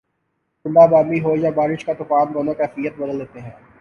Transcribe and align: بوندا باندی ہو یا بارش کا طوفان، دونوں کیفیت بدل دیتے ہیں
بوندا 0.65 0.85
باندی 0.91 1.19
ہو 1.23 1.31
یا 1.37 1.49
بارش 1.57 1.85
کا 1.85 1.93
طوفان، 1.97 2.25
دونوں 2.33 2.53
کیفیت 2.53 2.93
بدل 2.99 3.19
دیتے 3.19 3.39
ہیں 3.39 3.51